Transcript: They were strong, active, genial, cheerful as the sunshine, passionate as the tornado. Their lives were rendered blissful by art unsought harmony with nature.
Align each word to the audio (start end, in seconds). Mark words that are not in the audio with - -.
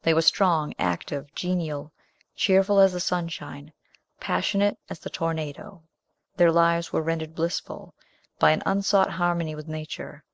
They 0.00 0.14
were 0.14 0.22
strong, 0.22 0.72
active, 0.78 1.34
genial, 1.34 1.92
cheerful 2.34 2.80
as 2.80 2.94
the 2.94 2.98
sunshine, 2.98 3.74
passionate 4.18 4.78
as 4.88 5.00
the 5.00 5.10
tornado. 5.10 5.82
Their 6.34 6.50
lives 6.50 6.94
were 6.94 7.02
rendered 7.02 7.34
blissful 7.34 7.94
by 8.38 8.52
art 8.54 8.62
unsought 8.64 9.10
harmony 9.10 9.54
with 9.54 9.68
nature. 9.68 10.24